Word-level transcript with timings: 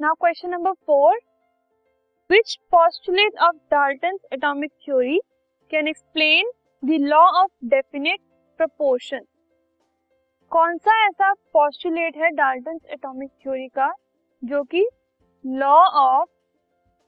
Now 0.00 0.14
question 0.14 0.50
number 0.50 0.72
four 0.86 1.16
which 2.30 2.58
postulate 2.74 3.38
of 3.46 3.54
Dalton's 3.72 4.26
atomic 4.32 4.70
theory 4.84 5.20
can 5.70 5.88
explain 5.88 6.50
the 6.82 6.98
law 6.98 7.42
of 7.42 7.48
definite 7.72 8.20
proportion? 8.60 9.24
कौन 10.52 10.76
सा 10.78 11.06
ऐसा 11.06 11.32
postulate 11.32 12.16
है 12.16 12.30
Dalton 12.30 12.78
atomic 12.90 13.30
theory 13.42 13.68
का 13.68 13.92
जो 14.42 14.62
कि 14.64 14.88
लॉ 15.46 15.74
ऑफ़ 16.00 16.28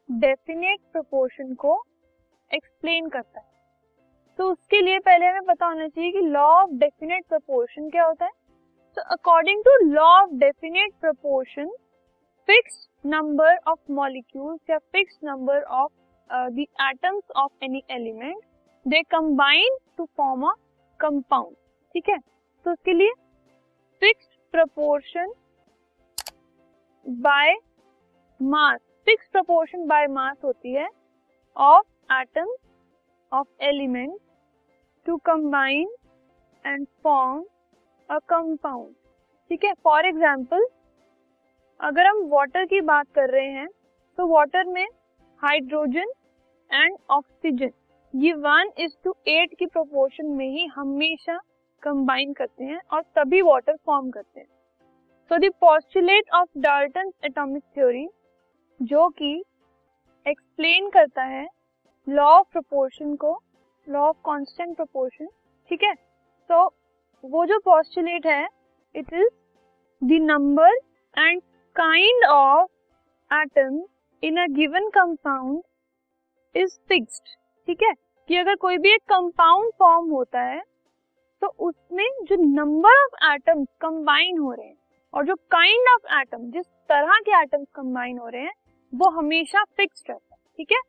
डेफिनेट 0.09 0.81
प्रपोर्शन 0.93 1.55
को 1.55 1.83
एक्सप्लेन 2.55 3.09
करता 3.09 3.41
है? 3.41 3.47
तो 4.39 4.51
उसके 4.53 4.81
लिए 4.81 4.99
पहले 4.99 5.27
हमें 5.27 5.43
पता 5.43 5.67
होना 5.67 5.89
चाहिए 5.89 6.11
कि 6.13 6.21
लॉ 6.21 6.47
ऑफ़ 6.47 6.71
डेफिनेट 6.71 7.25
प्रपोर्शन 7.29 7.89
क्या 7.91 8.05
होता 8.05 8.25
है। 8.25 8.33
तो 8.97 9.03
according 9.03 9.63
to 9.65 9.77
law 9.93 10.09
of 10.23 10.31
definite 10.31 10.93
proportion 11.01 11.71
fix 12.51 12.79
number 13.07 13.57
of 13.69 13.93
molecules 13.93 14.71
या 14.71 14.77
fix 14.93 15.19
number 15.25 15.63
of 15.73 15.91
the 16.51 16.65
atoms 16.83 17.31
of 17.37 17.65
any 17.65 17.83
element 17.91 18.39
they 18.87 19.03
combine 19.11 19.77
to 19.99 20.05
form 20.17 20.47
a 20.47 20.53
compound 21.01 21.55
ठीक 21.95 22.09
है? 22.09 22.19
तो 22.67 22.73
उसके 22.73 22.93
लिए 22.93 23.13
fixed 24.03 24.41
proportion 24.55 25.33
by 27.07 27.55
mass 28.41 28.81
fix 29.07 29.29
proportion 29.33 29.87
by 29.87 30.07
mass 30.09 30.37
होती 30.45 30.73
है 30.73 30.89
of 31.57 32.13
atoms 32.13 32.59
of 33.33 33.65
element 33.65 34.19
to 35.07 35.17
combine 35.27 35.95
and 36.65 36.87
form 37.03 37.45
a 38.09 38.19
compound 38.29 38.95
ठीक 39.51 39.65
है? 39.65 39.75
For 39.75 40.07
example 40.07 40.69
अगर 41.81 42.07
हम 42.07 42.19
वाटर 42.29 42.65
की 42.65 42.81
बात 42.81 43.07
कर 43.15 43.31
रहे 43.31 43.51
हैं 43.51 43.69
तो 44.19 44.27
वाटर 44.27 44.65
में 44.65 44.87
हाइड्रोजन 45.43 46.11
एंड 46.71 46.97
ऑक्सीजन 47.11 47.71
ये 48.15 48.33
वन 48.39 48.71
इज़ 48.79 48.93
टू 49.05 49.15
एट 49.29 49.55
की 49.59 49.67
प्रोपोर्शन 49.67 50.27
में 50.31 50.49
ही 50.49 50.67
हमेशा 50.75 51.39
कंबाइन 51.83 52.33
करते 52.33 52.65
हैं 52.65 52.81
और 52.93 53.03
तभी 53.17 53.43
वाटर 53.43 53.77
फॉर्म 53.87 54.11
करते 54.11 54.41
हैं। 54.41 54.47
So 55.31 55.39
the 55.39 55.51
postulate 55.61 56.31
of 56.35 56.49
Dalton 56.59 57.13
atomic 57.25 57.63
theory 57.75 58.09
जो 58.81 59.09
कि 59.19 59.33
एक्सप्लेन 60.27 60.91
करता 60.91 61.23
है 61.25 61.47
लॉ 62.07 62.31
ऑफ़ 62.31 62.51
प्रोपोर्शन 62.53 63.15
को 63.17 63.39
लॉ 63.87 64.09
ऑफ़ 64.09 64.17
कांस्टेंट 64.27 64.77
प्रोपोर्शन 64.77 65.29
ठीक 65.71 65.83
है? 65.83 65.95
तो 65.95 66.65
वो 67.25 67.47
जो 67.47 67.59
पॉस्टुलेट 67.65 68.27
है 68.27 68.47
it 68.95 69.13
is 69.13 69.29
the 70.03 70.23
number 70.23 70.79
and 71.15 71.41
kind 71.77 72.25
of 72.25 73.35
atom 73.35 73.83
in 74.23 74.37
a 74.37 74.47
given 74.47 74.89
compound 74.89 75.61
is 76.55 76.79
fixed 76.89 77.29
ठीक 77.67 77.83
है? 77.83 77.93
कि 78.29 78.37
अगर 78.37 78.55
कोई 78.55 78.79
भी 78.79 78.93
एक 78.95 79.03
कंपाउंड 79.03 79.73
फॉर्म 79.79 80.11
होता 80.11 80.41
है 80.41 80.61
तो 81.43 81.47
उसमें 81.47 82.09
जो 82.23 82.37
नंबर 82.37 83.03
ऑफ़ 83.05 83.33
एटम्स 83.33 83.67
कंबाइन 83.81 84.39
हो 84.39 84.53
रहे 84.53 84.67
हैं, 84.67 84.77
और 85.15 85.27
जो 85.27 85.35
काइंड 85.35 85.89
ऑफ़ 85.89 86.21
एटम 86.21 86.51
जिस 86.51 86.67
तरह 86.67 87.19
के 87.19 87.43
एटम्स 87.43 87.67
कंबाइन 87.75 88.19
हो 88.19 88.29
रहे 88.29 88.43
हैं, 88.43 88.53
वो 88.93 89.11
हमेशा 89.11 89.65
फिक्स्ड 89.65 90.11
रहता 90.11 90.35
है, 90.35 90.41
ठीक 90.57 90.73
है? 90.73 90.81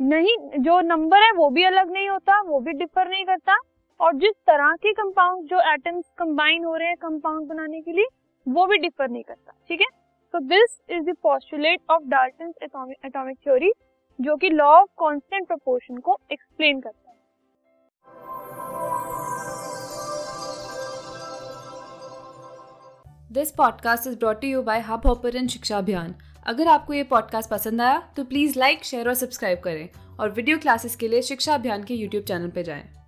नहीं, 0.00 0.36
जो 0.58 0.80
नंबर 0.80 1.22
है, 1.22 1.32
वो 1.32 1.50
भी 1.50 1.64
अलग 1.64 1.90
नहीं 1.90 2.08
होता, 2.08 2.40
वो 2.42 2.60
भी 2.60 2.72
डिफर 2.72 3.08
नहीं 3.08 3.24
करता, 3.24 3.56
और 4.00 4.14
जिस 4.14 4.34
तरह 4.46 4.72
के 4.72 4.92
कंपाउंड 4.92 5.48
जो 5.48 5.60
एटम्स 5.72 6.04
कंबाइन 6.18 6.64
हो 6.64 6.76
रहे 6.76 6.88
हैं 6.88 6.96
कंपाउंड 6.96 7.48
बनाने 7.48 7.80
के 7.80 7.92
लिए, 7.92 8.06
वो 8.46 8.66
भी 8.66 8.78
डिफर 8.78 9.08
नहीं 9.08 9.22
करता, 9.22 9.52
ठीक 9.68 9.80
है? 9.80 10.03
तो 10.34 10.38
this 10.40 10.78
is 10.90 11.02
the 11.02 11.14
postulate 11.22 11.80
of 11.90 12.02
Dalton 12.02 12.52
atomic 13.04 13.36
theory 13.36 13.70
जो 14.18 14.36
कि 14.36 14.48
लॉ 14.50 14.70
ऑफ़ 14.70 14.88
कांस्टेंट 15.00 15.46
प्रोपोर्शन 15.46 15.98
को 15.98 16.18
एक्सप्लेन 16.32 16.80
करता 16.80 17.10
है। 17.10 17.16
This 23.32 23.50
podcast 23.50 24.06
is 24.06 24.18
brought 24.18 24.44
you 24.44 24.62
by 24.62 24.80
Hubhopper 25.06 25.46
Shiksha 25.46 25.78
Abhiyan 25.78 26.14
अगर 26.46 26.68
आपको 26.68 26.92
ये 26.92 27.04
पॉडकास्ट 27.04 27.50
पसंद 27.50 27.80
आया 27.80 28.02
तो 28.16 28.24
प्लीज़ 28.24 28.58
लाइक 28.58 28.84
शेयर 28.84 29.08
और 29.08 29.14
सब्सक्राइब 29.14 29.60
करें। 29.64 29.88
और 30.20 30.30
वीडियो 30.30 30.58
क्लासेस 30.58 30.96
के 30.96 31.08
लिए 31.08 31.22
शिक्षा 31.22 31.54
अभियान 31.54 31.84
के 31.84 31.94
यूट्यूब 31.94 32.24
चैनल 32.24 32.50
पर 32.50 32.62
जाएँ। 32.62 33.03